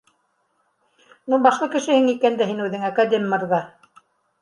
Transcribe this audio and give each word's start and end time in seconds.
Ну 1.33 1.39
башлы 1.45 1.69
кешеһең 1.77 2.09
икән 2.17 2.43
дә 2.43 2.51
һин 2.55 2.67
үҙең, 2.67 2.91
академ 2.93 3.33
мырҙа 3.37 3.65